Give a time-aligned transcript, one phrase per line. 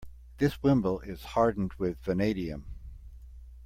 [0.39, 2.65] This wimble is hardened with vanadium.